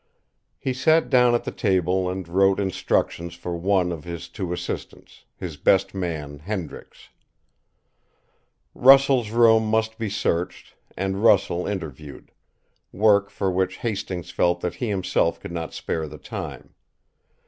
[0.57, 5.25] He sat down at the table and wrote instructions for one of his two assistants,
[5.37, 7.09] his best man, Hendricks.
[8.73, 12.31] Russell's room must be searched and Russell interviewed
[12.91, 16.73] work for which Hastings felt that he himself could not spare the time.